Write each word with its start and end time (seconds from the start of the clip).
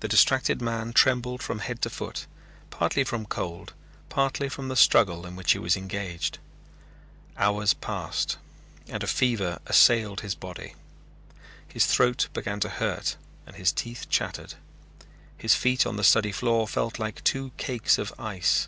The 0.00 0.08
distracted 0.08 0.60
man 0.60 0.92
trembled 0.92 1.40
from 1.40 1.60
head 1.60 1.80
to 1.82 1.88
foot, 1.88 2.26
partly 2.70 3.04
from 3.04 3.26
cold, 3.26 3.74
partly 4.08 4.48
from 4.48 4.66
the 4.66 4.74
struggle 4.74 5.24
in 5.24 5.36
which 5.36 5.52
he 5.52 5.60
was 5.60 5.76
engaged. 5.76 6.40
Hours 7.36 7.72
passed 7.72 8.38
and 8.88 9.04
a 9.04 9.06
fever 9.06 9.60
assailed 9.66 10.22
his 10.22 10.34
body. 10.34 10.74
His 11.68 11.86
throat 11.86 12.26
began 12.32 12.58
to 12.58 12.68
hurt 12.68 13.14
and 13.46 13.54
his 13.54 13.70
teeth 13.70 14.10
chattered. 14.10 14.54
His 15.38 15.54
feet 15.54 15.86
on 15.86 15.94
the 15.94 16.02
study 16.02 16.32
floor 16.32 16.66
felt 16.66 16.98
like 16.98 17.22
two 17.22 17.52
cakes 17.56 17.98
of 17.98 18.12
ice. 18.18 18.66